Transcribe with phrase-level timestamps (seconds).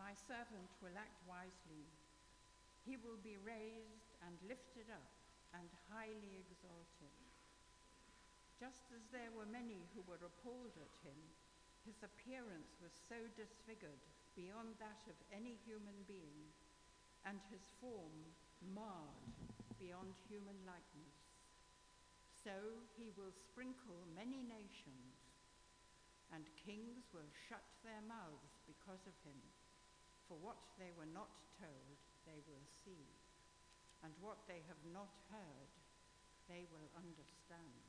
[0.00, 1.84] My servant will act wisely.
[2.88, 5.12] He will be raised and lifted up
[5.52, 7.12] and highly exalted.
[8.56, 11.20] Just as there were many who were appalled at him,
[11.84, 14.00] his appearance was so disfigured
[14.32, 16.48] beyond that of any human being,
[17.28, 18.24] and his form
[18.72, 19.36] marred
[19.76, 21.16] beyond human likeness.
[22.40, 25.12] So he will sprinkle many nations,
[26.32, 29.36] and kings will shut their mouths because of him.
[30.30, 33.02] For what they were not told, they will see,
[34.06, 35.70] and what they have not heard,
[36.46, 37.82] they will understand.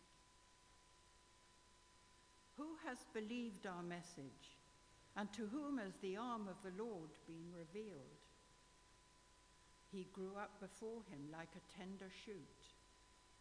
[2.57, 4.57] Who has believed our message,
[5.13, 8.25] and to whom has the arm of the Lord been revealed?
[9.93, 12.73] He grew up before him like a tender shoot,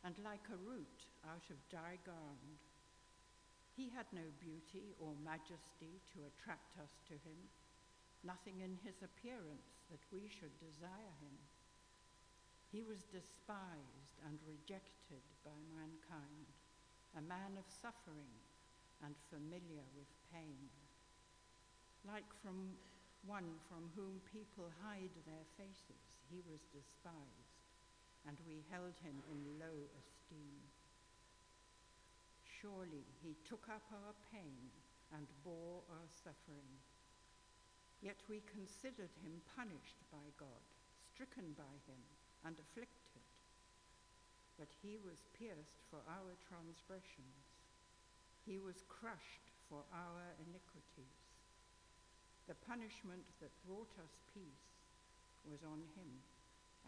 [0.04, 2.60] and like a root out of dry ground.
[3.72, 7.48] He had no beauty or majesty to attract us to him,
[8.24, 11.36] nothing in his appearance that we should desire him.
[12.70, 16.46] He was despised and rejected by mankind,
[17.18, 18.30] a man of suffering
[19.02, 20.70] and familiar with pain.
[22.06, 22.78] Like from
[23.26, 27.58] one from whom people hide their faces, he was despised,
[28.24, 30.60] and we held him in low esteem.
[32.44, 34.68] Surely he took up our pain
[35.12, 36.76] and bore our suffering.
[38.00, 40.64] Yet we considered him punished by God,
[41.12, 42.00] stricken by him,
[42.48, 43.24] and afflicted.
[44.56, 47.44] But he was pierced for our transgressions,
[48.48, 51.20] he was crushed for our iniquities.
[52.48, 54.72] The punishment that brought us peace
[55.44, 56.10] was on him,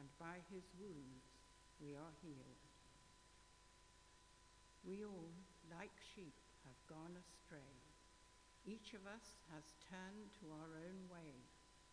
[0.01, 1.25] and by his wounds
[1.79, 2.65] we are healed.
[4.83, 5.31] We all,
[5.71, 6.35] like sheep,
[6.67, 7.82] have gone astray.
[8.63, 11.35] Each of us has turned to our own way,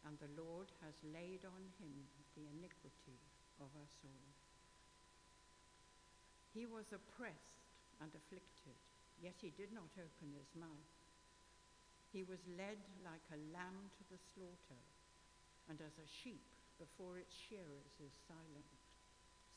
[0.06, 2.06] and the Lord has laid on him
[2.38, 3.18] the iniquity
[3.58, 4.30] of us all.
[6.54, 7.66] He was oppressed
[7.98, 8.78] and afflicted,
[9.18, 10.94] yet he did not open his mouth.
[12.14, 14.82] He was led like a lamb to the slaughter,
[15.70, 16.46] and as a sheep
[16.78, 18.78] before its shearers is silent,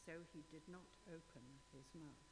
[0.04, 1.44] so he did not open
[1.76, 2.31] his mouth.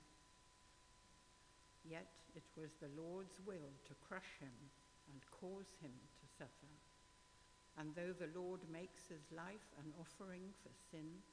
[1.87, 4.53] Yet it was the Lord's will to crush him
[5.09, 6.71] and cause him to suffer.
[7.77, 11.23] And though the Lord makes his life an offering for sin,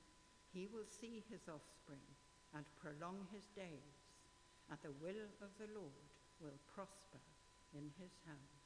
[0.53, 2.07] he will see his offspring
[2.55, 4.09] and prolong his days,
[4.71, 6.11] and the will of the Lord
[6.41, 7.21] will prosper
[7.75, 8.59] in his hand.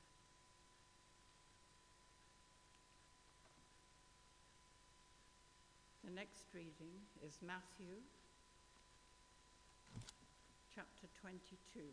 [6.04, 8.02] The next reading is Matthew
[10.74, 11.84] chapter 22,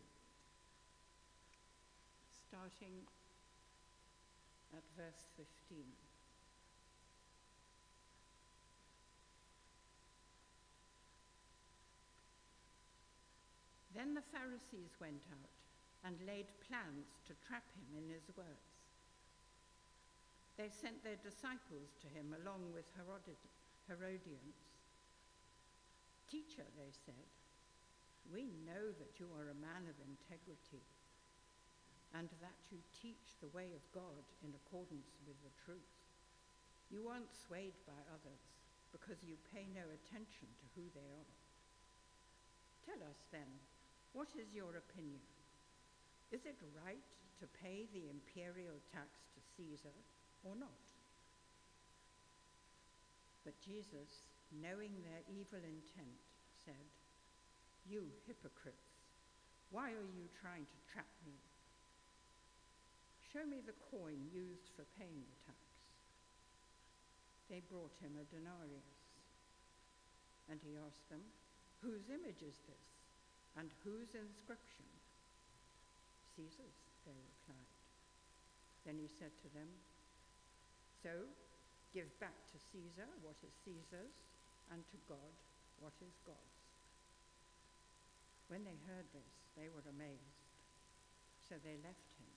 [2.47, 2.95] starting
[4.71, 5.83] at verse 15.
[13.99, 15.51] Then the Pharisees went out
[16.07, 18.79] and laid plans to trap him in his words.
[20.55, 24.59] They sent their disciples to him along with Herodians.
[26.31, 27.27] Teacher, they said,
[28.29, 30.85] we know that you are a man of integrity
[32.13, 35.93] and that you teach the way of God in accordance with the truth.
[36.89, 38.41] You aren't swayed by others
[38.89, 41.33] because you pay no attention to who they are.
[42.89, 43.49] Tell us then,
[44.17, 45.21] what is your opinion?
[46.33, 47.09] Is it right
[47.41, 49.93] to pay the imperial tax to Caesar
[50.41, 50.81] or not?
[53.45, 56.17] But Jesus, knowing their evil intent,
[56.65, 56.89] said,
[57.89, 58.93] you hypocrites,
[59.73, 61.33] why are you trying to trap me?
[63.33, 65.61] Show me the coin used for paying the tax.
[67.49, 68.93] They brought him a denarius.
[70.49, 71.21] And he asked them,
[71.85, 72.87] Whose image is this?
[73.57, 74.85] And whose inscription?
[76.33, 77.73] Caesar's, they replied.
[78.85, 79.69] Then he said to them,
[81.05, 81.29] So
[81.93, 84.17] give back to Caesar what is Caesar's,
[84.73, 85.33] and to God
[85.81, 86.58] what is God's.
[88.49, 90.41] When they heard this, they were amazed.
[91.45, 92.33] So they left him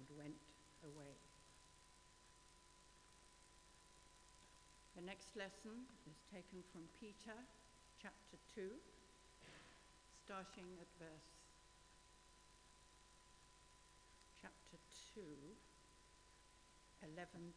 [0.00, 0.40] and went
[0.84, 1.12] away.
[4.96, 7.36] The next lesson is taken from Peter
[8.00, 8.72] chapter 2,
[10.24, 11.28] starting at verse
[14.40, 14.80] chapter
[15.12, 15.20] 2,
[17.04, 17.52] 11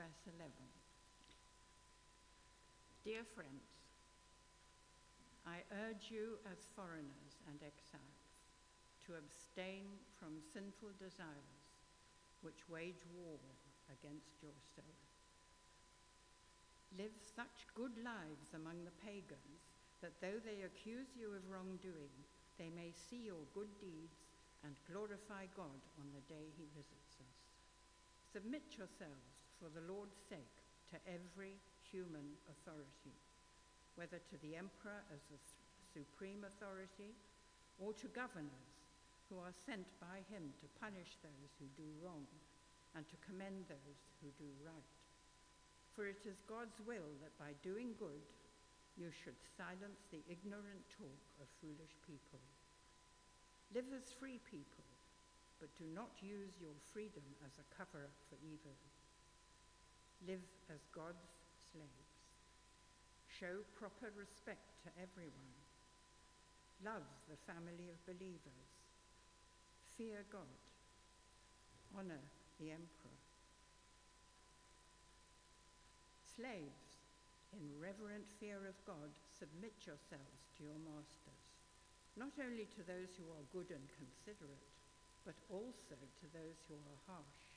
[0.00, 0.79] verse 11.
[3.00, 3.64] Dear friends,
[5.48, 8.28] I urge you as foreigners and exiles
[9.08, 9.88] to abstain
[10.20, 11.64] from sinful desires
[12.44, 13.40] which wage war
[13.88, 15.00] against your soul.
[16.92, 19.64] Live such good lives among the pagans
[20.04, 22.12] that though they accuse you of wrongdoing,
[22.60, 24.28] they may see your good deeds
[24.60, 27.40] and glorify God on the day he visits us.
[28.28, 30.60] Submit yourselves for the Lord's sake
[30.92, 31.56] to every
[31.90, 33.14] human authority,
[33.98, 35.38] whether to the emperor as the
[35.90, 37.12] supreme authority
[37.82, 38.70] or to governors
[39.28, 42.26] who are sent by him to punish those who do wrong
[42.94, 44.94] and to commend those who do right.
[45.94, 48.22] For it is God's will that by doing good
[48.98, 52.42] you should silence the ignorant talk of foolish people.
[53.70, 54.86] Live as free people,
[55.62, 58.74] but do not use your freedom as a cover up for evil.
[60.26, 61.39] Live as God's
[61.72, 62.10] slaves.
[63.30, 65.54] Show proper respect to everyone.
[66.84, 68.68] Love the family of believers.
[69.96, 70.60] Fear God.
[71.96, 72.24] Honor
[72.58, 73.20] the emperor.
[76.24, 77.00] Slaves,
[77.52, 81.44] in reverent fear of God, submit yourselves to your masters,
[82.16, 84.70] not only to those who are good and considerate,
[85.26, 87.49] but also to those who are harsh.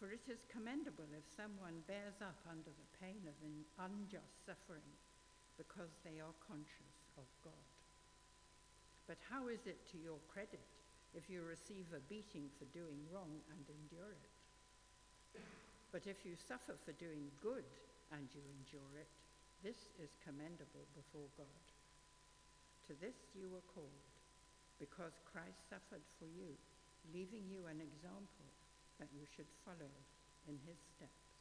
[0.00, 4.88] For it is commendable if someone bears up under the pain of an unjust suffering
[5.60, 7.68] because they are conscious of God.
[9.04, 10.64] But how is it to your credit
[11.12, 14.32] if you receive a beating for doing wrong and endure it?
[15.92, 17.68] But if you suffer for doing good
[18.08, 19.12] and you endure it,
[19.60, 21.60] this is commendable before God.
[22.88, 24.08] To this you were called,
[24.80, 26.56] because Christ suffered for you,
[27.12, 28.48] leaving you an example
[29.00, 29.90] that you should follow
[30.46, 31.40] in his steps.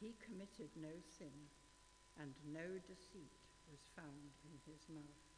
[0.00, 1.52] He committed no sin,
[2.18, 3.38] and no deceit
[3.70, 5.28] was found in his mouth.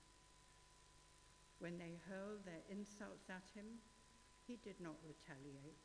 [1.58, 3.82] When they hurled their insults at him,
[4.46, 5.84] he did not retaliate.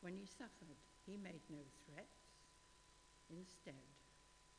[0.00, 2.24] When he suffered, he made no threats.
[3.30, 3.86] Instead,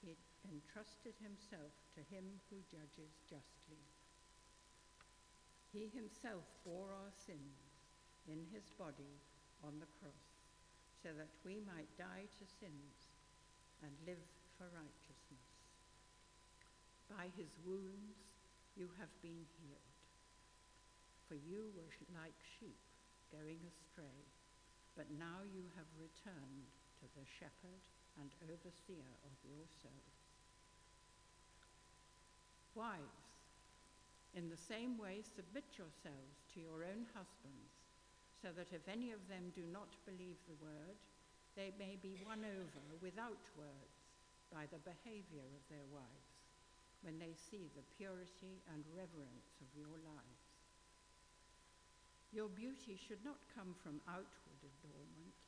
[0.02, 3.82] he entrusted himself to him who judges justly.
[5.74, 7.65] He himself bore our sins
[8.30, 9.18] in his body
[9.62, 10.26] on the cross,
[11.02, 12.98] so that we might die to sins
[13.86, 14.26] and live
[14.58, 15.50] for righteousness.
[17.10, 18.18] By his wounds
[18.74, 19.94] you have been healed.
[21.30, 22.82] For you were like sheep
[23.34, 24.22] going astray,
[24.98, 26.70] but now you have returned
[27.02, 27.84] to the shepherd
[28.22, 30.16] and overseer of your souls.
[32.76, 33.26] Wives,
[34.36, 37.75] in the same way submit yourselves to your own husbands,
[38.46, 41.02] so that if any of them do not believe the word,
[41.58, 43.98] they may be won over without words
[44.54, 46.38] by the behavior of their wives
[47.02, 50.46] when they see the purity and reverence of your lives.
[52.30, 55.42] Your beauty should not come from outward adornment,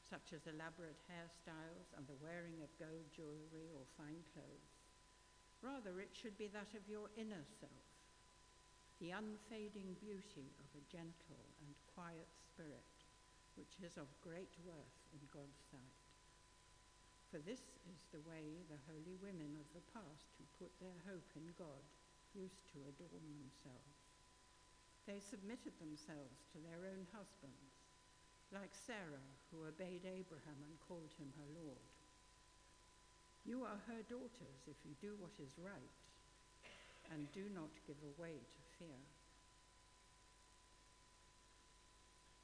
[0.00, 4.72] such as elaborate hairstyles and the wearing of gold jewelry or fine clothes.
[5.60, 7.84] Rather, it should be that of your inner self,
[9.04, 12.88] the unfading beauty of a gentle and quiet spirit,
[13.56, 15.98] which is of great worth in God's sight.
[17.32, 21.30] For this is the way the holy women of the past who put their hope
[21.32, 21.84] in God
[22.36, 23.96] used to adorn themselves.
[25.08, 27.72] They submitted themselves to their own husbands,
[28.52, 31.84] like Sarah, who obeyed Abraham and called him her Lord.
[33.42, 35.96] You are her daughters if you do what is right
[37.10, 39.00] and do not give away to fear.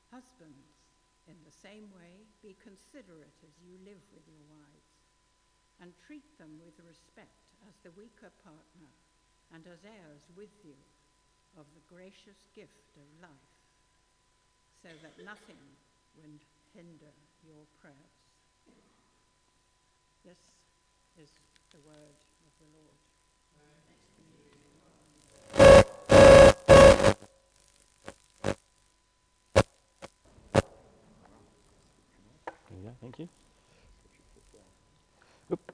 [0.08, 0.72] Husbands,
[1.28, 4.92] in the same way, be considerate as you live with your wives,
[5.84, 7.38] and treat them with respect
[7.68, 8.90] as the weaker partner
[9.52, 10.76] and as heirs with you
[11.56, 13.54] of the gracious gift of life,
[14.82, 15.60] so that nothing
[16.16, 16.36] will
[16.74, 17.12] hinder
[17.44, 18.14] your prayers.
[20.24, 20.40] This
[21.16, 21.30] is
[21.72, 23.07] the word of the Lord.
[33.00, 33.28] Thank you.
[35.52, 35.72] Oop.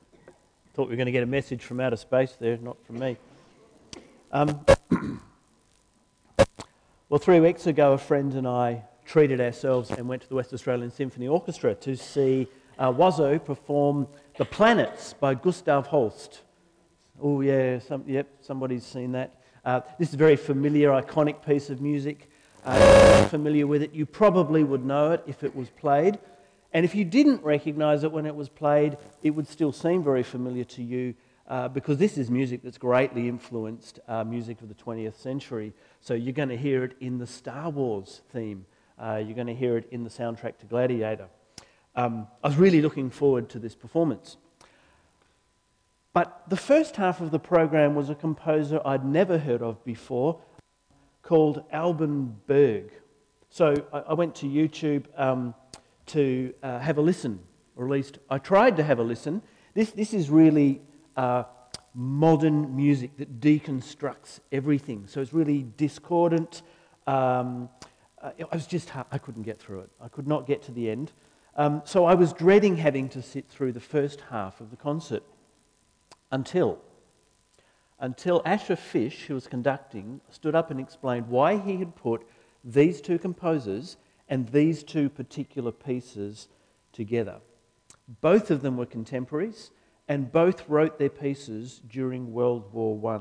[0.75, 3.17] Thought we were going to get a message from outer space there, not from me.
[4.33, 4.65] Um,
[7.15, 10.53] Well, three weeks ago, a friend and I treated ourselves and went to the West
[10.53, 16.41] Australian Symphony Orchestra to see uh, WASO perform The Planets by Gustav Holst.
[17.23, 19.33] Oh, yeah, some, yep, somebody's seen that.
[19.65, 22.29] Uh, this is a very familiar, iconic piece of music.
[22.65, 26.19] Uh, familiar with it, you probably would know it if it was played.
[26.75, 30.25] And if you didn't recognize it when it was played, it would still seem very
[30.25, 31.15] familiar to you
[31.47, 35.73] uh, because this is music that's greatly influenced uh, music of the 20th century.
[36.01, 38.67] So you're going to hear it in the Star Wars theme,
[38.99, 41.29] uh, you're going to hear it in the soundtrack to Gladiator.
[41.95, 44.37] Um, I was really looking forward to this performance.
[46.13, 50.41] But the first half of the program was a composer I'd never heard of before
[51.23, 52.91] called Alban Berg.
[53.51, 55.07] So I, I went to YouTube.
[55.17, 55.55] Um,
[56.07, 57.41] to uh, have a listen,
[57.77, 59.43] or at least I tried to have a listen.
[59.75, 60.81] This, this is really
[61.17, 61.45] uh,
[61.95, 65.07] modern music that deconstructs everything.
[65.07, 66.63] So it's really discordant.
[67.07, 67.69] Um,
[68.21, 69.91] uh, I was just, I couldn't get through it.
[70.01, 71.13] I could not get to the end.
[71.57, 75.23] Um, so I was dreading having to sit through the first half of the concert
[76.33, 76.81] until,
[78.01, 82.27] until Asher Fisch, who was conducting, stood up and explained why he had put
[82.65, 83.97] these two composers
[84.29, 86.49] and these two particular pieces
[86.93, 87.41] together.
[88.21, 89.71] Both of them were contemporaries,
[90.09, 93.21] and both wrote their pieces during World War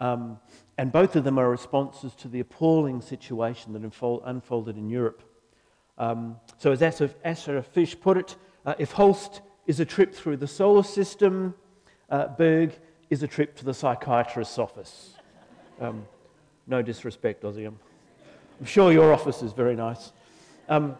[0.00, 0.04] I.
[0.04, 0.38] Um,
[0.78, 5.22] and both of them are responses to the appalling situation that unfold, unfolded in Europe.
[5.98, 7.08] Um, so, as Asher
[7.74, 8.36] Fisch put it,
[8.66, 11.54] uh, if Holst is a trip through the solar system,
[12.10, 15.14] uh, Berg is a trip to the psychiatrist's office.
[15.80, 16.06] Um,
[16.66, 17.76] no disrespect, Ozium.
[18.58, 20.12] I'm sure your office is very nice.
[20.68, 20.96] Um,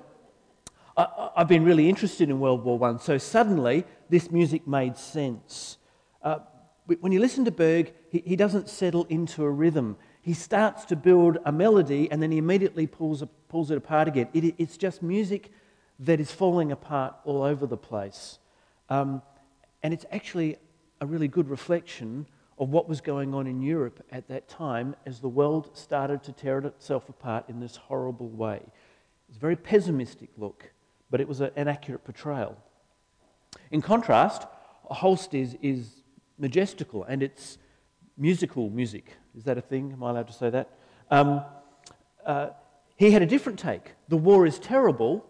[0.97, 5.79] I, have been really interested in World War I, so suddenly this music made sense.
[6.23, 6.39] Uh,
[7.01, 9.97] when you listen to Berg, he, he, doesn't settle into a rhythm.
[10.21, 14.07] He starts to build a melody and then he immediately pulls, a, pulls it apart
[14.07, 14.29] again.
[14.35, 15.51] It, it's just music
[16.01, 18.39] that is falling apart all over the place.
[18.89, 19.23] Um,
[19.83, 20.59] and it's actually
[21.01, 22.27] a really good reflection
[22.59, 26.33] of what was going on in Europe at that time as the world started to
[26.33, 28.61] tear itself apart in this horrible way.
[29.29, 30.73] It's a very pessimistic look,
[31.11, 32.57] but it was a, an accurate portrayal.
[33.71, 34.47] In contrast,
[34.85, 36.03] Holst is, is
[36.39, 37.59] majestical and it's
[38.17, 39.17] musical music.
[39.37, 39.93] Is that a thing?
[39.93, 40.71] Am I allowed to say that?
[41.11, 41.43] Um,
[42.25, 42.51] uh,
[42.97, 43.93] he had a different take.
[44.09, 45.27] The war is terrible,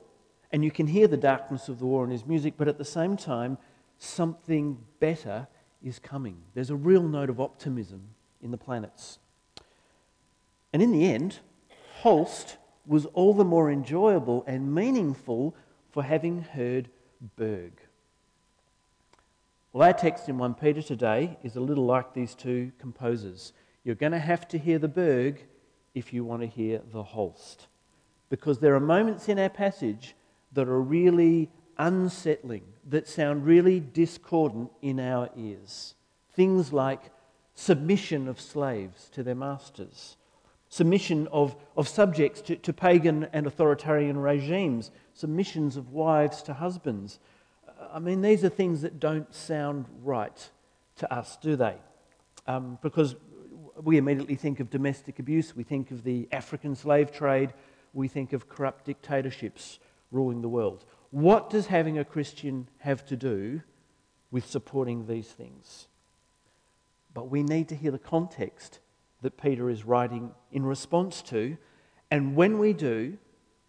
[0.53, 2.85] and you can hear the darkness of the war in his music, but at the
[2.85, 3.59] same time,
[3.99, 5.49] something better
[5.83, 6.39] is coming.
[6.55, 8.09] There's a real note of optimism
[8.43, 9.19] in the planets.
[10.73, 11.39] And in the end,
[12.01, 12.57] Holst
[12.87, 15.55] was all the more enjoyable and meaningful
[15.91, 16.89] for having heard
[17.37, 17.73] Berg.
[19.73, 23.53] Well, our text in 1 Peter today is a little like these two composers.
[23.85, 25.45] You're going to have to hear the Berg
[25.95, 27.67] if you want to hear the Holst.
[28.29, 30.15] Because there are moments in our passage
[30.53, 35.95] that are really unsettling, that sound really discordant in our ears.
[36.35, 37.01] Things like
[37.55, 40.17] submission of slaves to their masters,
[40.69, 47.19] submission of, of subjects to, to pagan and authoritarian regimes, submissions of wives to husbands.
[47.93, 50.51] I mean, these are things that don't sound right
[50.97, 51.77] to us, do they?
[52.47, 53.17] Um, because
[53.83, 57.53] we immediately think of domestic abuse, we think of the African slave trade,
[57.93, 59.79] we think of corrupt dictatorships
[60.11, 60.85] ruling the world.
[61.11, 63.63] What does having a Christian have to do
[64.31, 65.89] with supporting these things?
[67.15, 68.81] But we need to hear the context
[69.23, 71.57] that Peter is writing in response to.
[72.11, 73.19] And when we do,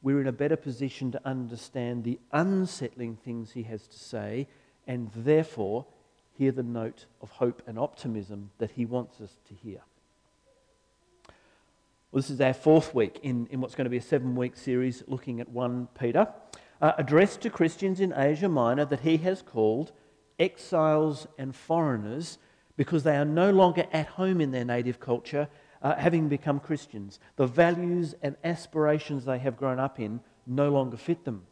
[0.01, 4.48] we're in a better position to understand the unsettling things he has to say
[4.86, 5.86] and therefore
[6.38, 9.82] hear the note of hope and optimism that he wants us to hear.
[12.12, 14.56] Well, this is our fourth week in, in what's going to be a seven week
[14.56, 16.27] series looking at 1 Peter
[16.81, 19.91] uh, addressed to Christians in Asia Minor that he has called
[20.39, 22.38] exiles and foreigners
[22.75, 25.48] because they are no longer at home in their native culture,
[25.81, 27.19] uh, having become Christians.
[27.36, 31.43] The values and aspirations they have grown up in no longer fit them.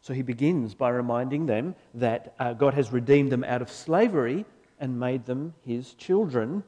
[0.00, 4.44] So he begins by reminding them that uh, God has redeemed them out of slavery
[4.78, 6.62] and made them his children.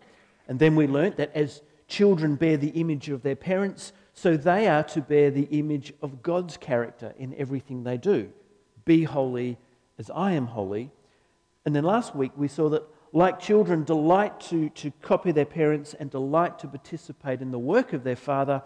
[0.49, 4.69] And then we learnt that as children bear the image of their parents, so they
[4.69, 8.31] are to bear the image of God's character in everything they do.
[8.85, 9.59] Be holy
[9.99, 10.91] as I am holy.
[11.65, 15.95] And then last week we saw that, like children delight to, to copy their parents
[15.95, 18.63] and delight to participate in the work of their father,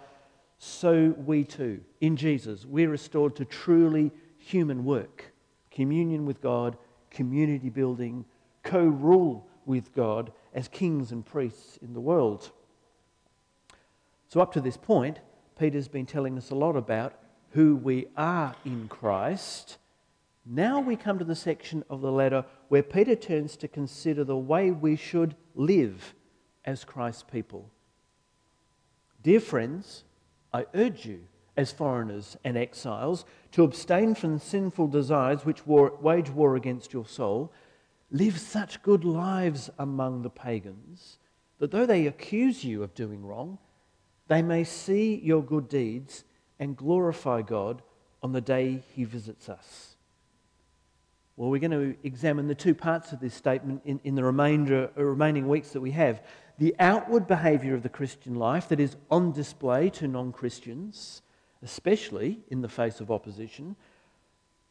[0.59, 5.33] so we too, in Jesus, we're restored to truly human work
[5.71, 6.79] communion with God,
[7.11, 8.25] community building,
[8.63, 12.53] co rule with God as kings and priests in the world.
[14.29, 15.19] So, up to this point,
[15.59, 17.15] Peter's been telling us a lot about
[17.51, 19.79] who we are in Christ.
[20.45, 24.37] Now we come to the section of the letter where Peter turns to consider the
[24.37, 26.15] way we should live
[26.65, 27.71] as Christ's people.
[29.23, 30.05] Dear friends,
[30.53, 31.21] I urge you,
[31.57, 37.07] as foreigners and exiles, to abstain from sinful desires which war, wage war against your
[37.07, 37.53] soul.
[38.11, 41.19] Live such good lives among the pagans
[41.59, 43.59] that though they accuse you of doing wrong,
[44.29, 46.25] they may see your good deeds
[46.59, 47.83] and glorify God
[48.23, 49.97] on the day he visits us.
[51.37, 54.91] Well, we're going to examine the two parts of this statement in, in the remainder,
[54.97, 56.23] uh, remaining weeks that we have.
[56.59, 61.23] The outward behaviour of the Christian life that is on display to non Christians,
[61.63, 63.75] especially in the face of opposition,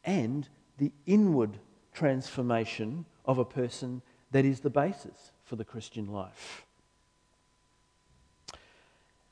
[0.04, 1.58] and the inward
[1.92, 6.64] transformation of a person that is the basis for the Christian life.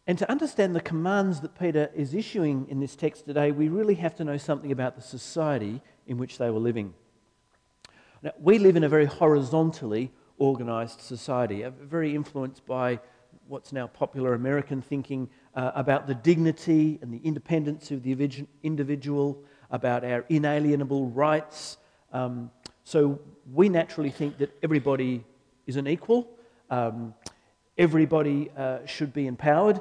[0.06, 3.94] And to understand the commands that Peter is issuing in this text today, we really
[3.94, 6.92] have to know something about the society in which they were living.
[8.20, 12.98] Now, we live in a very horizontally organised society, very influenced by
[13.46, 19.44] what's now popular American thinking uh, about the dignity and the independence of the individual,
[19.70, 21.78] about our inalienable rights.
[22.12, 22.50] Um,
[22.82, 23.20] so
[23.52, 25.24] we naturally think that everybody
[25.66, 26.28] is an equal.
[26.70, 27.14] Um,
[27.78, 29.80] everybody uh, should be empowered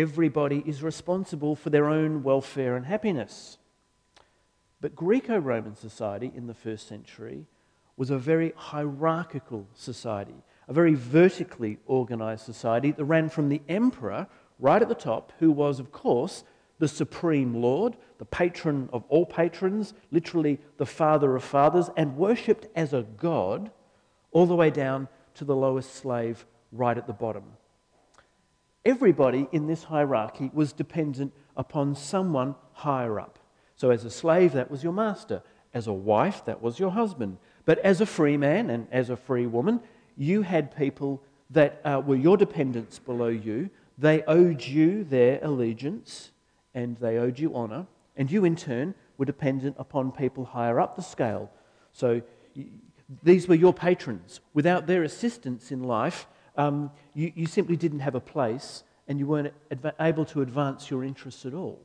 [0.00, 3.58] everybody is responsible for their own welfare and happiness.
[4.80, 7.46] But Greco Roman society in the first century
[7.98, 14.26] was a very hierarchical society, a very vertically organized society that ran from the emperor
[14.58, 16.44] right at the top, who was, of course,
[16.78, 22.66] the supreme lord, the patron of all patrons, literally the father of fathers, and worshipped
[22.74, 23.70] as a god,
[24.32, 27.44] all the way down to the lowest slave right at the bottom.
[28.84, 33.38] Everybody in this hierarchy was dependent upon someone higher up.
[33.76, 35.42] So, as a slave, that was your master.
[35.72, 37.38] As a wife, that was your husband.
[37.64, 39.80] But as a free man and as a free woman,
[40.16, 43.70] you had people that uh, were your dependents below you.
[43.98, 46.30] They owed you their allegiance
[46.74, 47.86] and they owed you honor.
[48.16, 51.50] And you, in turn, were dependent upon people higher up the scale.
[51.92, 52.22] So,
[53.22, 54.40] these were your patrons.
[54.54, 56.26] Without their assistance in life,
[56.60, 60.90] um, you, you simply didn't have a place and you weren't adva- able to advance
[60.90, 61.80] your interests at all.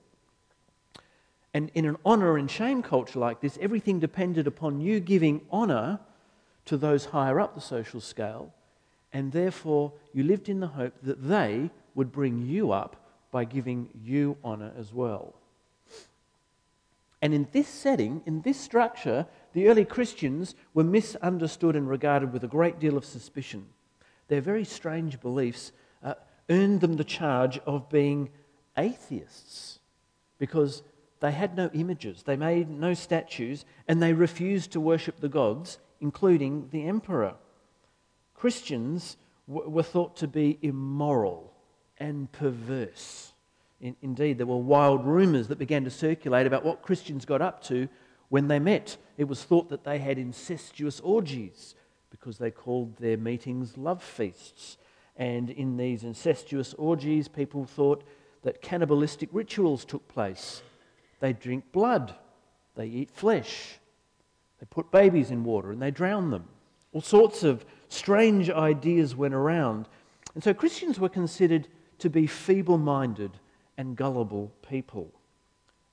[1.53, 5.99] And in an honour and shame culture like this, everything depended upon you giving honour
[6.65, 8.53] to those higher up the social scale,
[9.13, 12.97] and therefore you lived in the hope that they would bring you up
[13.31, 15.35] by giving you honour as well.
[17.21, 22.43] And in this setting, in this structure, the early Christians were misunderstood and regarded with
[22.43, 23.67] a great deal of suspicion.
[24.27, 25.71] Their very strange beliefs
[26.03, 26.15] uh,
[26.49, 28.29] earned them the charge of being
[28.77, 29.79] atheists
[30.37, 30.83] because
[31.19, 35.79] they had no images, they made no statues, and they refused to worship the gods,
[36.01, 37.35] including the emperor.
[38.33, 41.53] Christians w- were thought to be immoral
[41.97, 43.33] and perverse.
[43.79, 47.63] In- indeed, there were wild rumors that began to circulate about what Christians got up
[47.63, 47.87] to
[48.29, 48.97] when they met.
[49.17, 51.75] It was thought that they had incestuous orgies
[52.25, 54.77] because they called their meetings love feasts.
[55.15, 58.03] And in these incestuous orgies, people thought
[58.41, 60.63] that cannibalistic rituals took place.
[61.19, 62.15] They drink blood,
[62.75, 63.77] they eat flesh,
[64.59, 66.45] they put babies in water and they drown them.
[66.93, 69.87] All sorts of strange ideas went around.
[70.33, 71.67] And so Christians were considered
[71.99, 73.33] to be feeble minded
[73.77, 75.11] and gullible people.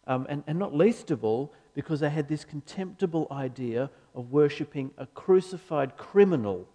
[0.07, 4.91] Um, and, and not least of all, because they had this contemptible idea of worshipping
[4.99, 6.69] a crucified criminal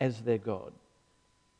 [0.00, 0.72] as their God.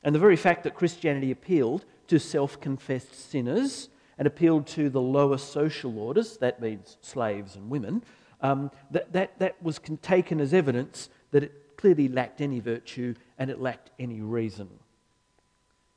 [0.03, 5.01] And the very fact that Christianity appealed to self confessed sinners and appealed to the
[5.01, 8.03] lower social orders, that means slaves and women,
[8.41, 13.51] um, that, that, that was taken as evidence that it clearly lacked any virtue and
[13.51, 14.69] it lacked any reason.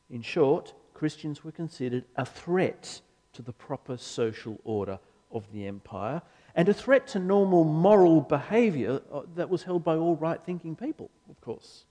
[0.09, 3.01] In short, Christians were considered a threat
[3.33, 4.99] to the proper social order
[5.31, 6.21] of the empire
[6.57, 10.75] and a threat to normal moral behavior uh, that was held by all right thinking
[10.75, 11.83] people, of course.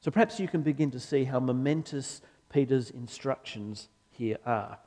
[0.00, 4.78] So perhaps you can begin to see how momentous Peter's instructions here are.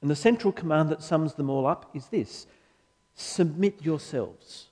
[0.00, 2.46] And the central command that sums them all up is this
[3.14, 4.68] Submit yourselves.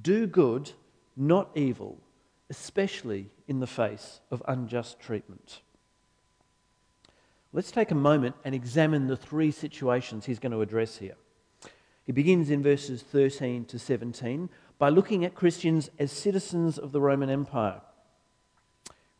[0.00, 0.72] Do good,
[1.16, 1.96] not evil,
[2.50, 5.60] especially in the face of unjust treatment.
[7.54, 11.16] Let's take a moment and examine the three situations he's going to address here.
[12.06, 17.00] He begins in verses 13 to 17 by looking at Christians as citizens of the
[17.00, 17.80] Roman Empire.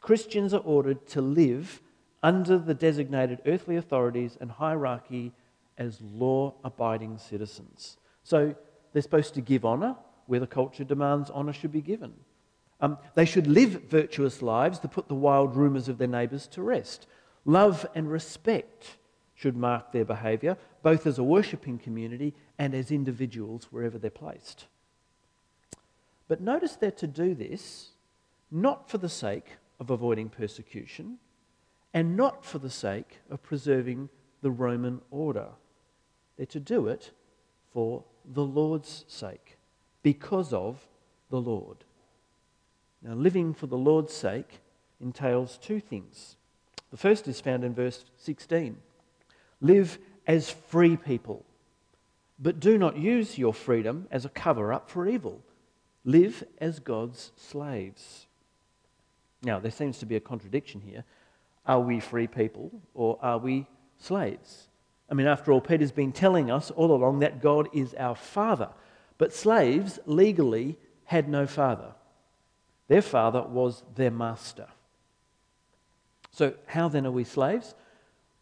[0.00, 1.82] Christians are ordered to live
[2.22, 5.32] under the designated earthly authorities and hierarchy
[5.78, 7.96] as law abiding citizens.
[8.22, 8.54] So
[8.92, 9.96] they're supposed to give honour
[10.26, 12.12] where the culture demands honour should be given.
[12.80, 16.62] Um, they should live virtuous lives to put the wild rumours of their neighbours to
[16.62, 17.06] rest.
[17.44, 18.96] Love and respect
[19.34, 24.66] should mark their behaviour, both as a worshipping community and as individuals wherever they're placed.
[26.28, 27.88] But notice they're to do this
[28.52, 31.18] not for the sake of avoiding persecution
[31.92, 34.10] and not for the sake of preserving
[34.42, 35.48] the Roman order.
[36.36, 37.10] They're to do it
[37.72, 39.56] for the Lord's sake,
[40.04, 40.86] because of
[41.30, 41.78] the Lord.
[43.02, 44.60] Now, living for the Lord's sake
[45.00, 46.36] entails two things.
[46.92, 48.76] The first is found in verse 16
[49.60, 51.44] Live as free people,
[52.38, 55.40] but do not use your freedom as a cover up for evil.
[56.04, 58.26] Live as God's slaves.
[59.42, 61.04] Now, there seems to be a contradiction here.
[61.66, 63.66] Are we free people or are we
[63.98, 64.68] slaves?
[65.10, 68.70] I mean, after all, Peter's been telling us all along that God is our father.
[69.18, 71.92] But slaves legally had no father,
[72.88, 74.66] their father was their master.
[76.32, 77.74] So, how then are we slaves?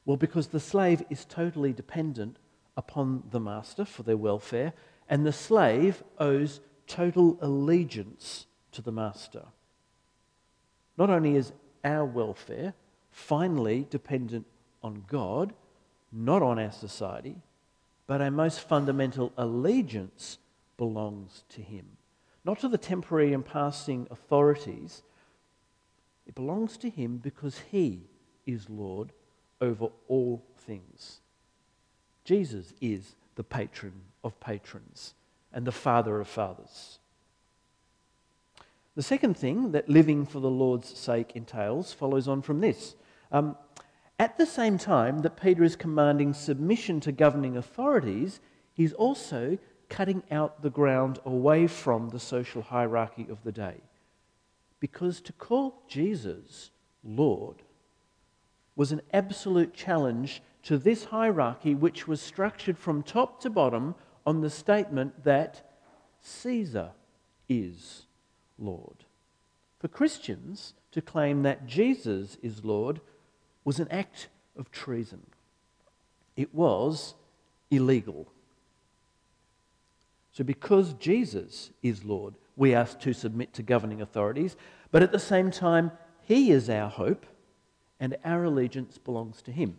[0.05, 2.39] Well, because the slave is totally dependent
[2.77, 4.73] upon the master for their welfare,
[5.09, 9.45] and the slave owes total allegiance to the master.
[10.99, 11.53] Not only is
[11.85, 12.75] our welfare
[13.11, 14.47] finally dependent
[14.83, 15.55] on God,
[16.13, 17.37] not on our society,
[18.07, 20.39] but our most fundamental allegiance
[20.77, 21.87] belongs to Him.
[22.45, 25.03] Not to the temporary and passing authorities,
[26.27, 28.03] it belongs to Him because He
[28.47, 29.13] is Lord
[29.65, 31.21] over all things.
[32.25, 35.15] Jesus is the patron of patrons
[35.53, 36.99] and the father of fathers.
[38.95, 42.95] The second thing that living for the Lord's sake entails follows on from this.
[43.33, 43.57] Um,
[44.19, 48.41] at the same time that Peter is commanding submission to governing authorities,
[48.73, 53.77] he's also cutting out the ground away from the social hierarchy of the day.
[54.79, 56.71] Because to call Jesus
[57.03, 57.57] Lord
[58.77, 63.95] was an absolute challenge to this hierarchy, which was structured from top to bottom
[64.27, 65.71] on the statement that
[66.21, 66.91] Caesar
[67.49, 68.07] is
[68.59, 69.05] Lord.
[69.79, 73.01] For Christians to claim that Jesus is Lord
[73.65, 75.27] was an act of treason.
[76.37, 77.15] It was
[77.71, 78.29] illegal.
[80.33, 84.57] So, because Jesus is Lord, we are to submit to governing authorities,
[84.91, 87.27] but at the same time, He is our hope
[88.01, 89.77] and our allegiance belongs to Him.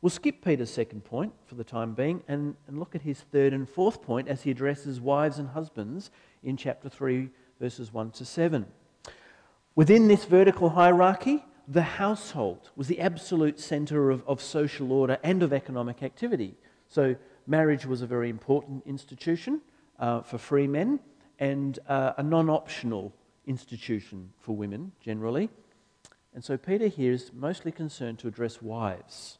[0.00, 3.52] We'll skip Peter's second point for the time being and, and look at his third
[3.52, 6.12] and fourth point as he addresses wives and husbands
[6.44, 8.66] in chapter 3, verses 1 to 7.
[9.74, 15.42] Within this vertical hierarchy, the household was the absolute centre of, of social order and
[15.42, 16.54] of economic activity.
[16.88, 17.16] So,
[17.48, 19.60] marriage was a very important institution
[19.98, 21.00] uh, for free men
[21.40, 23.12] and uh, a non optional
[23.46, 25.50] institution for women generally.
[26.34, 29.38] And so, Peter here is mostly concerned to address wives.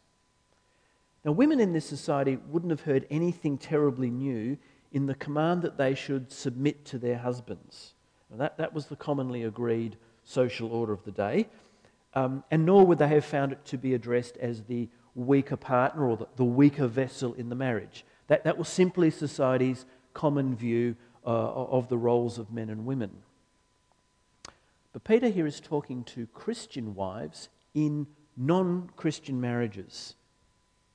[1.25, 4.57] Now, women in this society wouldn't have heard anything terribly new
[4.93, 7.95] in the command that they should submit to their husbands.
[8.31, 11.49] Now, that, that was the commonly agreed social order of the day.
[12.15, 16.09] Um, and nor would they have found it to be addressed as the weaker partner
[16.09, 18.05] or the, the weaker vessel in the marriage.
[18.29, 20.97] That, that was simply society's common view
[21.27, 23.11] uh, of the roles of men and women.
[24.93, 30.15] But Peter here is talking to Christian wives in non Christian marriages.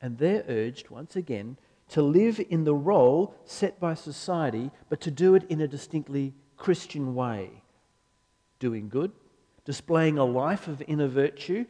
[0.01, 1.58] And they're urged, once again,
[1.89, 6.34] to live in the role set by society, but to do it in a distinctly
[6.58, 7.62] Christian way.
[8.60, 9.12] Doing good,
[9.65, 11.65] displaying a life of inner virtue,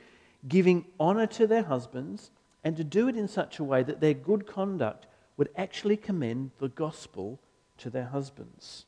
[0.48, 2.32] giving honour to their husbands,
[2.64, 6.52] and to do it in such a way that their good conduct would actually commend
[6.60, 7.40] the gospel
[7.78, 8.86] to their husbands.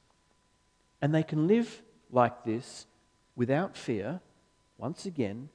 [1.02, 2.88] And they can live like this
[3.36, 4.22] without fear,
[4.78, 5.50] once again,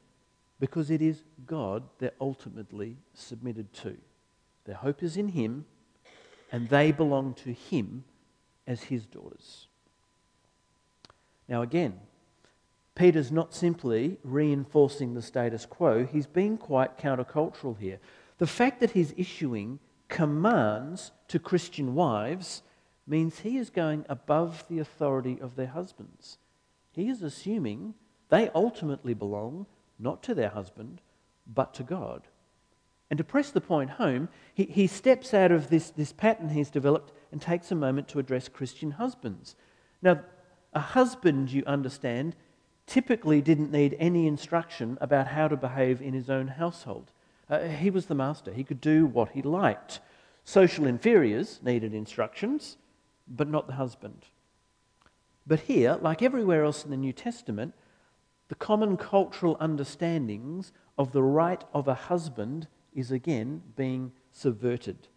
[0.59, 3.97] because it is God they're ultimately submitted to.
[4.65, 5.65] Their hope is in Him,
[6.53, 8.05] and they belong to Him
[8.67, 9.69] as His daughters.
[11.49, 11.99] Now, again,
[12.95, 17.99] Peter's not simply reinforcing the status quo, he's being quite countercultural here.
[18.39, 22.63] The fact that he's issuing commands to Christian wives
[23.07, 26.39] means he is going above the authority of their husbands.
[26.93, 27.95] He is assuming
[28.29, 29.67] they ultimately belong
[29.99, 31.01] not to their husband,
[31.47, 32.29] but to God.
[33.11, 36.71] And to press the point home, he, he steps out of this, this pattern he's
[36.71, 39.57] developed and takes a moment to address Christian husbands.
[40.01, 40.21] Now,
[40.73, 42.37] a husband, you understand,
[42.87, 47.11] typically didn't need any instruction about how to behave in his own household.
[47.49, 50.01] Uh, he was the master, he could do what he liked.
[50.45, 52.77] Social inferiors needed instructions,
[53.29, 54.27] but not the husband.
[55.51, 57.75] But here, like everywhere else in the New Testament,
[58.47, 65.09] the common cultural understandings of the right of a husband is again being subverted.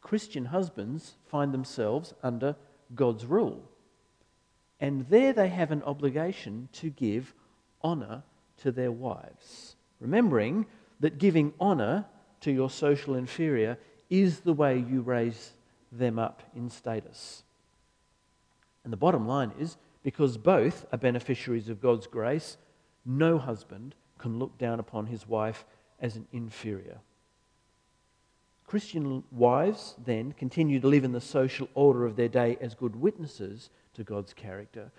[0.00, 2.56] Christian husbands find themselves under
[2.96, 3.70] God's rule.
[4.80, 7.32] And there they have an obligation to give
[7.84, 8.24] honour
[8.56, 9.76] to their wives.
[10.00, 10.66] Remembering
[10.98, 12.06] that giving honour
[12.40, 13.78] to your social inferior
[14.10, 15.52] is the way you raise
[15.92, 17.43] them up in status.
[18.84, 22.58] And the bottom line is because both are beneficiaries of God's grace,
[23.04, 25.64] no husband can look down upon his wife
[26.00, 26.98] as an inferior.
[28.66, 32.96] Christian wives then continue to live in the social order of their day as good
[32.96, 34.90] witnesses to God's character.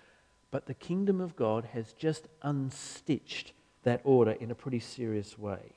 [0.50, 5.72] But the kingdom of God has just unstitched that order in a pretty serious way.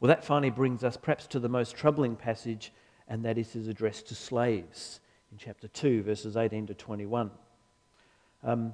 [0.00, 2.72] Well, that finally brings us perhaps to the most troubling passage,
[3.08, 5.00] and that is his address to slaves
[5.34, 7.28] in chapter 2, verses 18 to 21.
[8.44, 8.72] Um,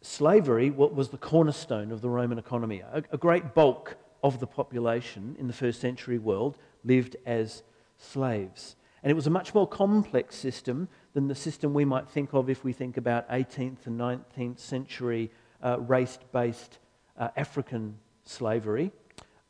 [0.00, 2.80] slavery was the cornerstone of the Roman economy.
[2.80, 7.62] A, a great bulk of the population in the first century world lived as
[7.98, 8.76] slaves.
[9.02, 12.48] And it was a much more complex system than the system we might think of
[12.48, 15.30] if we think about 18th and 19th century
[15.62, 16.78] uh, race based
[17.18, 18.92] uh, African slavery,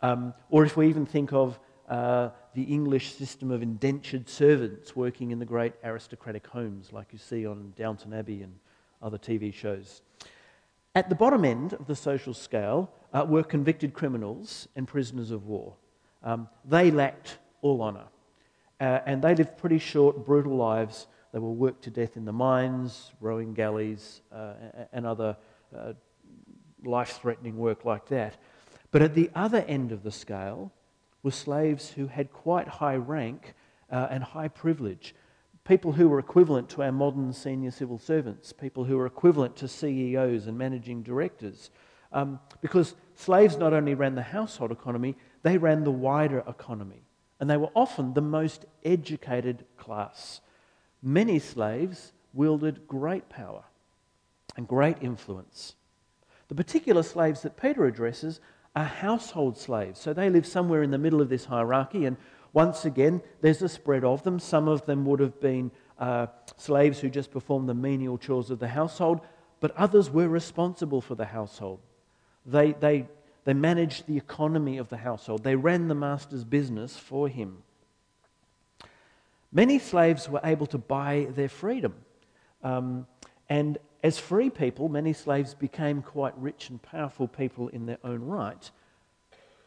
[0.03, 1.57] um, or if we even think of
[1.89, 7.19] uh, the English system of indentured servants working in the great aristocratic homes, like you
[7.19, 8.53] see on Downton Abbey and
[9.01, 10.03] other TV shows.
[10.93, 15.47] At the bottom end of the social scale uh, were convicted criminals and prisoners of
[15.47, 15.77] war.
[16.25, 18.07] Um, they lacked all honour.
[18.81, 21.07] Uh, and they lived pretty short, brutal lives.
[21.33, 24.55] They were worked to death in the mines, rowing galleys, uh,
[24.93, 25.37] and other
[25.77, 25.93] uh,
[26.85, 28.37] life threatening work like that.
[28.91, 30.73] But at the other end of the scale
[31.23, 33.55] were slaves who had quite high rank
[33.91, 35.15] uh, and high privilege.
[35.65, 39.69] People who were equivalent to our modern senior civil servants, people who were equivalent to
[39.69, 41.71] CEOs and managing directors.
[42.13, 47.03] Um, because slaves not only ran the household economy, they ran the wider economy
[47.41, 50.41] and they were often the most educated class.
[51.03, 53.65] Many slaves wielded great power
[54.57, 55.75] and great influence.
[56.49, 58.41] The particular slaves that Peter addresses
[58.75, 62.17] are household slaves, so they live somewhere in the middle of this hierarchy, and
[62.53, 64.39] once again, there's a spread of them.
[64.39, 66.27] Some of them would have been uh,
[66.57, 69.21] slaves who just performed the menial chores of the household,
[69.61, 71.81] but others were responsible for the household.
[72.47, 73.07] They, they
[73.49, 75.43] they managed the economy of the household.
[75.43, 77.63] They ran the master's business for him.
[79.51, 81.95] Many slaves were able to buy their freedom.
[82.63, 83.07] Um,
[83.49, 88.23] and as free people, many slaves became quite rich and powerful people in their own
[88.23, 88.71] right.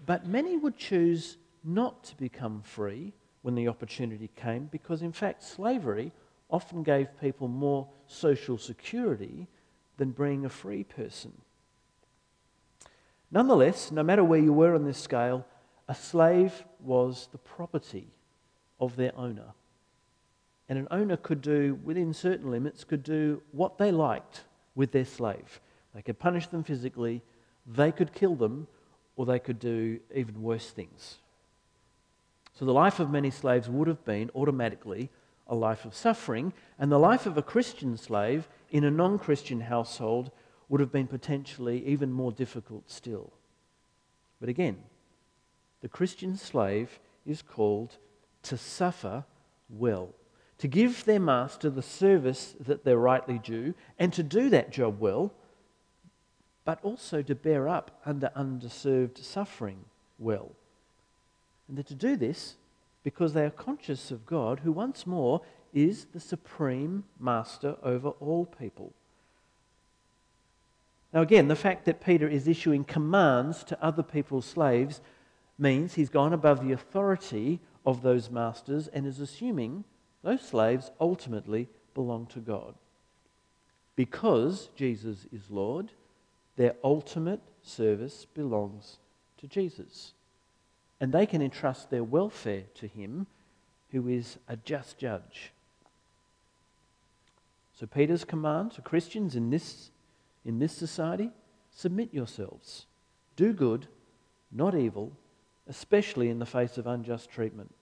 [0.05, 5.43] But many would choose not to become free when the opportunity came because, in fact,
[5.43, 6.11] slavery
[6.49, 9.47] often gave people more social security
[9.97, 11.33] than being a free person.
[13.31, 15.45] Nonetheless, no matter where you were on this scale,
[15.87, 18.07] a slave was the property
[18.79, 19.53] of their owner.
[20.71, 25.03] And an owner could do, within certain limits, could do what they liked with their
[25.03, 25.59] slave.
[25.93, 27.23] They could punish them physically,
[27.67, 28.67] they could kill them,
[29.17, 31.17] or they could do even worse things.
[32.53, 35.09] So the life of many slaves would have been automatically
[35.45, 39.59] a life of suffering, and the life of a Christian slave in a non Christian
[39.59, 40.31] household
[40.69, 43.33] would have been potentially even more difficult still.
[44.39, 44.77] But again,
[45.81, 47.97] the Christian slave is called
[48.43, 49.25] to suffer
[49.69, 50.15] well,
[50.61, 54.99] to give their master the service that they're rightly due, and to do that job
[54.99, 55.33] well,
[56.65, 59.79] but also to bear up under undeserved suffering
[60.19, 60.51] well.
[61.67, 62.57] And they're to do this
[63.03, 65.41] because they are conscious of God, who once more
[65.73, 68.93] is the supreme master over all people.
[71.11, 75.01] Now, again, the fact that Peter is issuing commands to other people's slaves
[75.57, 79.85] means he's gone above the authority of those masters and is assuming
[80.23, 82.75] those slaves ultimately belong to God.
[83.95, 85.91] Because Jesus is Lord,
[86.55, 88.97] their ultimate service belongs
[89.39, 90.13] to Jesus.
[90.99, 93.27] And they can entrust their welfare to him,
[93.91, 95.51] who is a just judge.
[97.73, 99.89] So, Peter's command to Christians in this
[100.45, 101.31] in this society,
[101.71, 102.85] submit yourselves.
[103.35, 103.87] Do good,
[104.51, 105.11] not evil,
[105.67, 107.73] especially in the face of unjust treatment.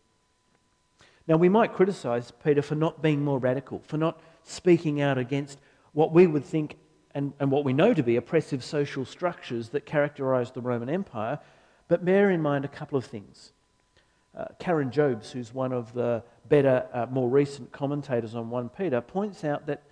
[1.30, 5.60] Now, we might criticize Peter for not being more radical, for not speaking out against
[5.94, 6.78] what we would think
[7.14, 11.38] and, and what we know to be oppressive social structures that characterized the Roman Empire.
[11.88, 13.52] But bear in mind a couple of things.
[14.36, 19.00] Uh, Karen Jobes, who's one of the better, uh, more recent commentators on 1 Peter,
[19.00, 19.84] points out that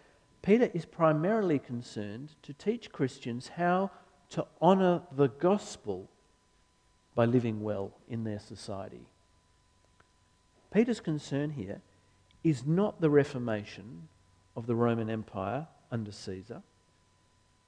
[0.42, 3.92] Peter is primarily concerned to teach Christians how
[4.30, 6.10] to honour the gospel
[7.14, 9.06] by living well in their society.
[10.74, 11.82] Peter's concern here
[12.44, 14.08] is not the reformation
[14.56, 16.62] of the Roman Empire under Caesar,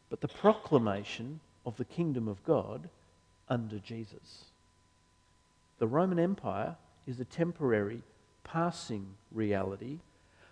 [0.10, 2.90] but the proclamation of the kingdom of God
[3.48, 4.46] under Jesus.
[5.80, 6.76] The Roman Empire
[7.08, 8.02] is a temporary,
[8.44, 10.00] passing reality,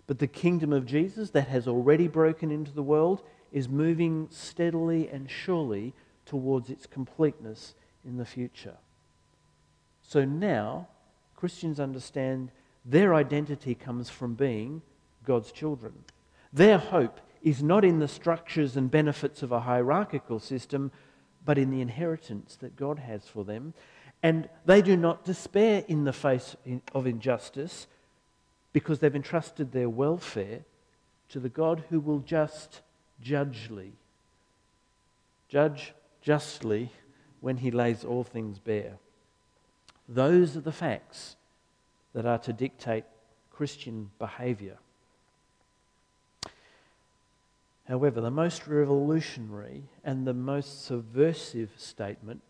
[0.06, 5.10] but the kingdom of Jesus that has already broken into the world is moving steadily
[5.10, 5.94] and surely
[6.26, 8.78] towards its completeness in the future.
[10.02, 10.88] So now,
[11.38, 12.52] Christians understand
[12.84, 14.82] their identity comes from being
[15.24, 15.94] God's children.
[16.52, 20.92] Their hope is not in the structures and benefits of a hierarchical system,
[21.46, 23.74] but in the inheritance that God has for them.
[24.24, 26.56] And they do not despair in the face
[26.94, 27.88] of injustice
[28.74, 30.62] because they've entrusted their welfare
[31.30, 32.82] to the God who will just
[33.22, 33.94] judgely,
[35.50, 36.92] judge justly
[37.42, 38.98] when he lays all things bare.
[40.08, 41.36] Those are the facts
[42.14, 43.04] that are to dictate
[43.52, 44.78] Christian behaviour.
[47.88, 52.42] However, the most revolutionary and the most subversive statement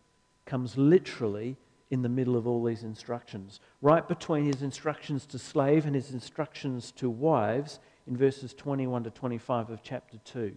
[0.46, 1.56] comes literally
[1.90, 3.60] in the middle of all these instructions.
[3.80, 9.10] Right between his instructions to slave and his instructions to wives in verses 21 to
[9.10, 10.56] 25 of chapter 2.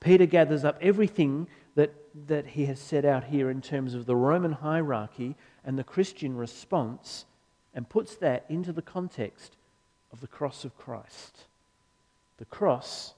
[0.00, 1.94] Peter gathers up everything that,
[2.26, 6.36] that he has set out here in terms of the Roman hierarchy and the Christian
[6.36, 7.26] response
[7.74, 9.56] and puts that into the context
[10.12, 11.44] of the cross of Christ.
[12.38, 13.12] The cross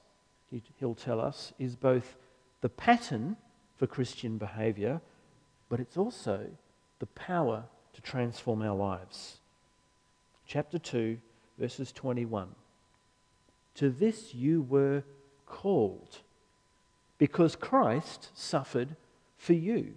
[0.79, 2.17] he'll tell us, is both
[2.61, 3.37] the pattern
[3.77, 5.01] for Christian behavior,
[5.69, 6.47] but it's also
[6.99, 9.39] the power to transform our lives.
[10.47, 11.19] Chapter 2,
[11.59, 12.49] verses 21.
[13.77, 15.05] To this you were
[15.47, 16.19] called,
[17.19, 18.97] because Christ suffered
[19.37, 19.95] for you,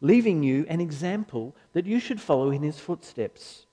[0.00, 3.66] leaving you an example that you should follow in his footsteps.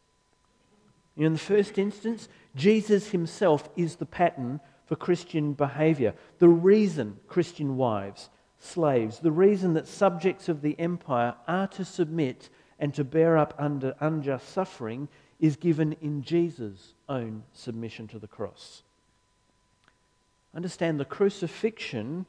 [1.15, 6.13] In the first instance, Jesus himself is the pattern for Christian behavior.
[6.39, 12.49] The reason Christian wives, slaves, the reason that subjects of the empire are to submit
[12.79, 15.07] and to bear up under unjust suffering
[15.39, 18.83] is given in Jesus' own submission to the cross.
[20.55, 22.25] Understand the crucifixion,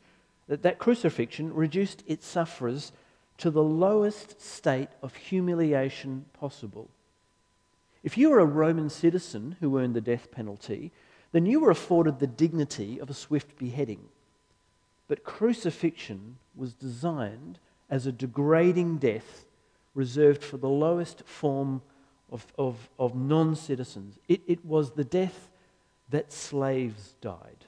[0.48, 2.92] that that crucifixion reduced its sufferers
[3.38, 6.90] to the lowest state of humiliation possible.
[8.02, 10.92] If you were a Roman citizen who earned the death penalty,
[11.32, 14.08] then you were afforded the dignity of a swift beheading.
[15.08, 17.58] But crucifixion was designed
[17.90, 19.46] as a degrading death
[19.94, 21.82] reserved for the lowest form
[22.30, 24.18] of, of, of non citizens.
[24.28, 25.50] It, it was the death
[26.10, 27.66] that slaves died.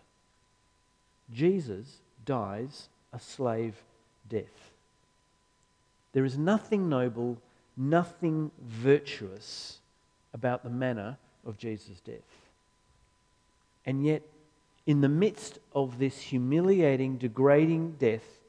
[1.33, 3.83] Jesus dies a slave
[4.29, 4.70] death.
[6.13, 7.39] There is nothing noble,
[7.77, 9.79] nothing virtuous
[10.35, 12.49] about the manner of Jesus' death.
[13.87, 14.23] And yet,
[14.87, 18.41] in the midst of this humiliating, degrading death,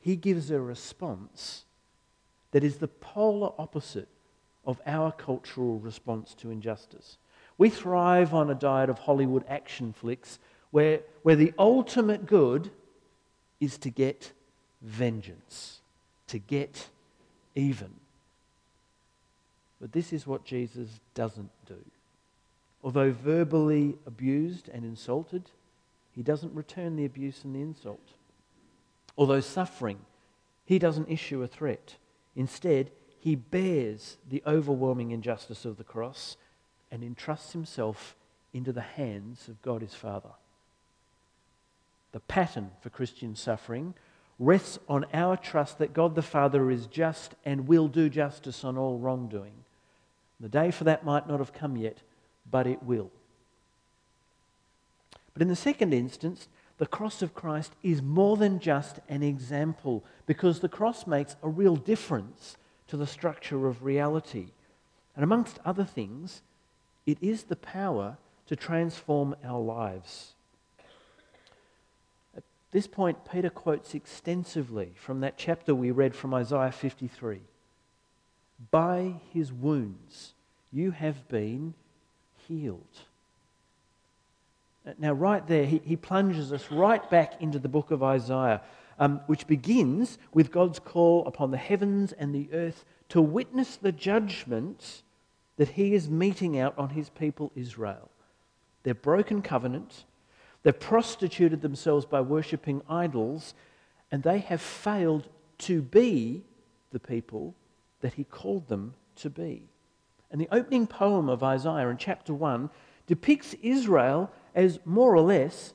[0.00, 1.64] he gives a response
[2.52, 4.08] that is the polar opposite
[4.64, 7.18] of our cultural response to injustice.
[7.56, 10.38] We thrive on a diet of Hollywood action flicks
[10.70, 12.70] where, where the ultimate good
[13.60, 14.32] is to get
[14.80, 15.80] vengeance,
[16.28, 16.88] to get
[17.54, 17.90] even.
[19.80, 21.84] But this is what Jesus doesn't do.
[22.82, 25.50] Although verbally abused and insulted,
[26.12, 28.14] he doesn't return the abuse and the insult.
[29.16, 29.98] Although suffering,
[30.64, 31.96] he doesn't issue a threat.
[32.36, 36.36] Instead, he bears the overwhelming injustice of the cross
[36.90, 38.14] and entrusts himself
[38.52, 40.30] into the hands of God his Father.
[42.12, 43.94] The pattern for Christian suffering
[44.38, 48.78] rests on our trust that God the Father is just and will do justice on
[48.78, 49.52] all wrongdoing.
[50.40, 51.98] The day for that might not have come yet,
[52.50, 53.10] but it will.
[55.32, 60.04] But in the second instance, the cross of Christ is more than just an example
[60.26, 64.48] because the cross makes a real difference to the structure of reality.
[65.16, 66.42] And amongst other things,
[67.04, 68.16] it is the power
[68.46, 70.34] to transform our lives.
[72.70, 77.40] This point, Peter quotes extensively from that chapter we read from Isaiah 53.
[78.70, 80.34] By his wounds
[80.72, 81.74] you have been
[82.46, 82.82] healed.
[84.98, 88.62] Now, right there, he, he plunges us right back into the book of Isaiah,
[88.98, 93.92] um, which begins with God's call upon the heavens and the earth to witness the
[93.92, 95.02] judgment
[95.56, 98.08] that he is meting out on his people Israel.
[98.82, 100.04] Their broken covenant,
[100.62, 103.54] they've prostituted themselves by worshipping idols,
[104.10, 105.28] and they have failed
[105.58, 106.42] to be
[106.92, 107.54] the people
[108.00, 109.62] that he called them to be.
[110.30, 112.70] And the opening poem of Isaiah in chapter 1
[113.06, 115.72] depicts Israel as more or less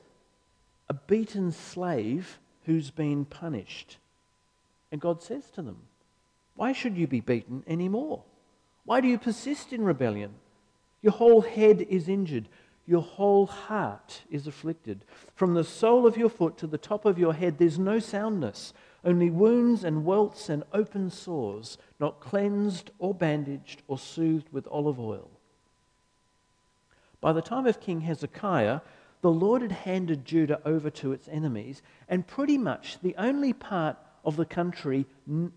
[0.88, 3.98] a beaten slave who's been punished.
[4.92, 5.78] And God says to them,
[6.54, 8.22] Why should you be beaten anymore?
[8.84, 10.34] Why do you persist in rebellion?
[11.02, 12.48] Your whole head is injured.
[12.86, 15.04] Your whole heart is afflicted.
[15.34, 18.74] From the sole of your foot to the top of your head, there's no soundness,
[19.04, 25.00] only wounds and welts and open sores, not cleansed or bandaged or soothed with olive
[25.00, 25.30] oil.
[27.20, 28.80] By the time of King Hezekiah,
[29.22, 33.96] the Lord had handed Judah over to its enemies, and pretty much the only part
[34.22, 35.06] of the country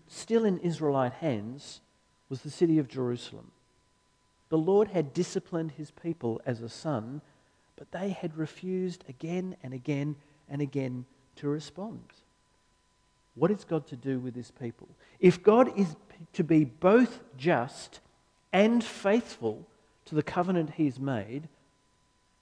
[0.06, 1.82] still in Israelite hands
[2.30, 3.50] was the city of Jerusalem.
[4.48, 7.20] The Lord had disciplined his people as a son,
[7.76, 10.16] but they had refused again and again
[10.48, 11.04] and again
[11.36, 12.02] to respond.
[13.34, 14.88] What is God to do with his people?
[15.20, 15.94] If God is
[16.32, 18.00] to be both just
[18.52, 19.66] and faithful
[20.06, 21.48] to the covenant he's made,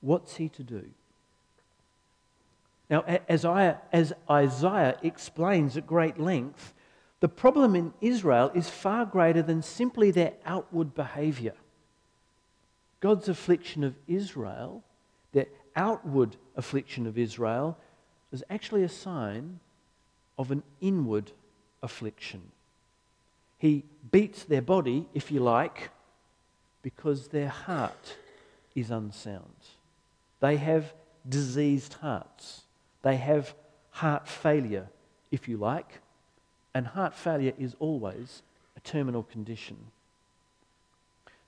[0.00, 0.84] what's he to do?
[2.88, 3.44] Now, as,
[4.30, 6.72] Isaiah explains at great length,
[7.20, 11.54] the problem in Israel is far greater than simply their outward behavior.
[13.00, 14.82] God's affliction of Israel,
[15.32, 17.76] their outward affliction of Israel,
[18.32, 19.60] is actually a sign
[20.38, 21.32] of an inward
[21.82, 22.42] affliction.
[23.58, 25.90] He beats their body, if you like,
[26.82, 28.16] because their heart
[28.74, 29.54] is unsound.
[30.40, 30.92] They have
[31.28, 32.62] diseased hearts.
[33.02, 33.54] They have
[33.90, 34.88] heart failure,
[35.30, 36.00] if you like,
[36.74, 38.42] and heart failure is always
[38.76, 39.76] a terminal condition.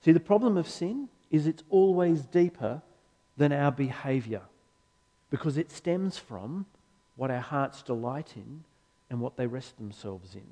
[0.03, 2.81] See, the problem of sin is it's always deeper
[3.37, 4.41] than our behavior
[5.29, 6.65] because it stems from
[7.15, 8.63] what our hearts delight in
[9.09, 10.47] and what they rest themselves in.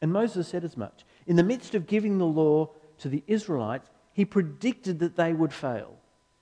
[0.00, 1.04] And Moses said as much.
[1.26, 5.52] In the midst of giving the law to the Israelites, he predicted that they would
[5.52, 5.96] fail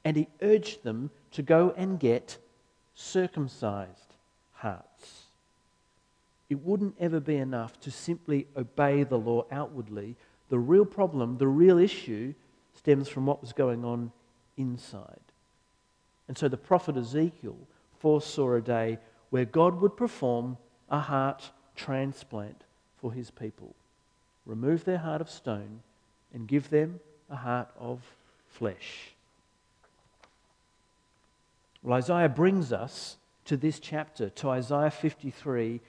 [0.05, 2.39] and he urged them to go and get
[2.95, 4.15] circumcised
[4.55, 5.25] hearts.
[6.49, 10.17] It wouldn't ever be enough to simply obey the law outwardly.
[10.49, 12.35] The real problem, the real issue,
[12.81, 14.11] stems from what was going on
[14.57, 15.21] inside.
[16.29, 17.59] And so the prophet Ezekiel
[17.99, 18.97] foresaw a day
[19.29, 20.57] where God would perform
[20.89, 22.65] a heart transplant
[22.97, 23.75] for his people,
[24.47, 25.81] remove their heart of stone,
[26.33, 28.01] and give them a heart of
[28.49, 29.11] flesh.
[31.83, 35.81] Well, Isaiah brings us to this chapter, to Isaiah 53,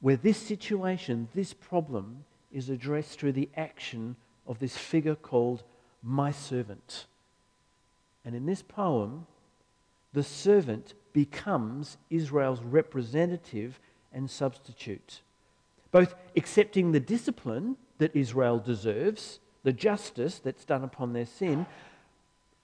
[0.00, 4.16] where this situation, this problem, is addressed through the action
[4.46, 5.62] of this figure called
[6.02, 7.06] my servant.
[8.24, 9.26] And in this poem,
[10.12, 13.78] the servant becomes Israel's representative
[14.12, 15.20] and substitute,
[15.90, 21.66] both accepting the discipline that Israel deserves, the justice that's done upon their sin,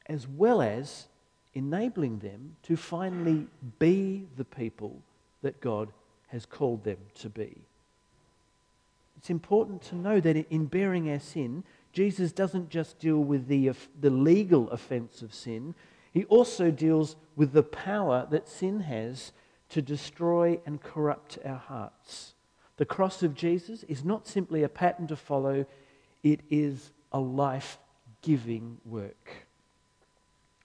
[0.06, 1.06] as well as
[1.54, 3.46] enabling them to finally
[3.78, 5.02] be the people
[5.42, 5.92] that God
[6.28, 7.56] has called them to be.
[9.16, 13.72] It's important to know that in bearing our sin, Jesus doesn't just deal with the,
[14.00, 15.74] the legal offense of sin,
[16.12, 19.32] he also deals with the power that sin has
[19.70, 22.34] to destroy and corrupt our hearts.
[22.76, 25.66] The cross of Jesus is not simply a pattern to follow,
[26.22, 27.78] it is a life
[28.22, 29.46] giving work.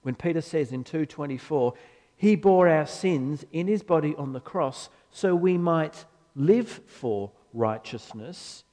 [0.02, 1.74] When Peter says in 2:24,
[2.16, 6.04] he bore our sins in his body on the cross so we might
[6.36, 8.64] live for righteousness.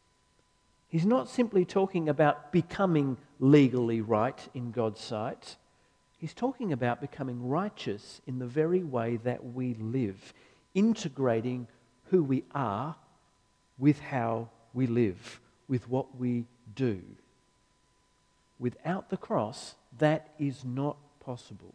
[0.91, 5.55] He's not simply talking about becoming legally right in God's sight.
[6.17, 10.33] He's talking about becoming righteous in the very way that we live,
[10.75, 11.69] integrating
[12.09, 12.97] who we are
[13.77, 15.39] with how we live,
[15.69, 17.01] with what we do.
[18.59, 21.73] Without the cross, that is not possible.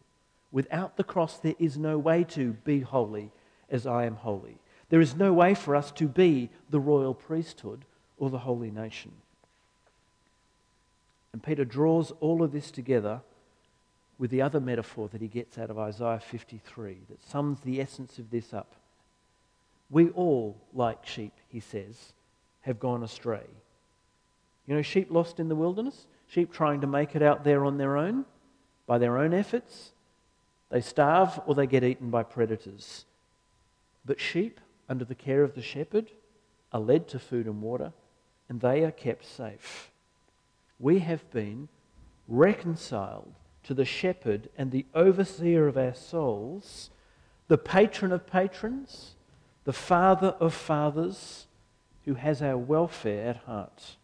[0.53, 3.33] Without the cross, there is no way to be holy
[3.71, 4.59] as I am holy.
[4.91, 7.87] There is no way for us to be the royal priesthood
[8.19, 9.12] or the holy nation.
[11.33, 13.21] And Peter draws all of this together
[14.19, 18.19] with the other metaphor that he gets out of Isaiah 53 that sums the essence
[18.19, 18.75] of this up.
[19.91, 22.12] We all, like sheep, he says,
[22.62, 23.45] have gone astray.
[24.67, 27.77] You know, sheep lost in the wilderness, sheep trying to make it out there on
[27.77, 28.25] their own
[28.87, 29.93] by their own efforts,
[30.71, 33.05] They starve or they get eaten by predators.
[34.05, 36.11] But sheep, under the care of the shepherd,
[36.73, 37.93] are led to food and water,
[38.49, 39.90] and they are kept safe.
[40.78, 41.68] We have been
[42.28, 43.34] reconciled
[43.64, 46.90] to the shepherd and the overseer of our souls,
[47.49, 49.14] the patron of patrons,
[49.64, 51.47] the father of fathers,
[52.05, 53.97] who has our welfare at heart.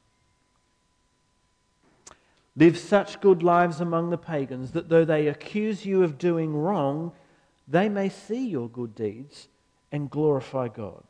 [2.56, 7.12] Live such good lives among the pagans that though they accuse you of doing wrong,
[7.66, 9.48] they may see your good deeds
[9.90, 11.04] and glorify God.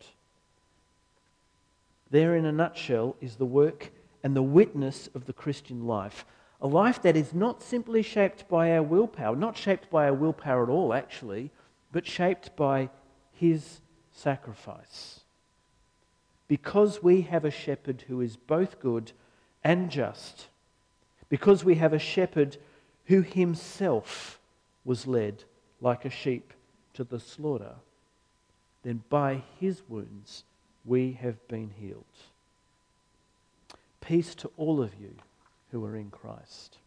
[2.12, 3.90] There, in a nutshell, is the work
[4.22, 6.24] and the witness of the Christian life.
[6.60, 10.62] A life that is not simply shaped by our willpower, not shaped by our willpower
[10.62, 11.50] at all, actually,
[11.90, 12.90] but shaped by
[13.32, 13.80] His
[14.12, 15.20] sacrifice.
[16.46, 19.10] Because we have a shepherd who is both good
[19.64, 20.46] and just
[21.32, 22.58] because we have a shepherd
[23.06, 24.38] who himself
[24.84, 25.44] was led
[25.80, 26.52] like a sheep
[26.92, 27.76] to the slaughter,
[28.82, 30.44] then by his wounds
[30.84, 32.04] we have been healed.
[34.00, 35.14] Peace to all of you
[35.70, 36.78] who are in Christ.